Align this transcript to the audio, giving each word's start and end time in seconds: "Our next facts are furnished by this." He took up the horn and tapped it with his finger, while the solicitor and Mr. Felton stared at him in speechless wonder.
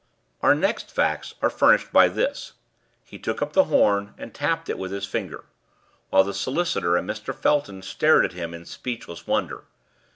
"Our 0.41 0.55
next 0.55 0.89
facts 0.89 1.35
are 1.43 1.49
furnished 1.51 1.93
by 1.93 2.07
this." 2.07 2.53
He 3.03 3.19
took 3.19 3.39
up 3.39 3.53
the 3.53 3.65
horn 3.65 4.15
and 4.17 4.33
tapped 4.33 4.67
it 4.67 4.79
with 4.79 4.91
his 4.91 5.05
finger, 5.05 5.43
while 6.09 6.23
the 6.23 6.33
solicitor 6.33 6.97
and 6.97 7.07
Mr. 7.07 7.35
Felton 7.35 7.83
stared 7.83 8.25
at 8.25 8.33
him 8.33 8.55
in 8.55 8.65
speechless 8.65 9.27
wonder. 9.27 9.65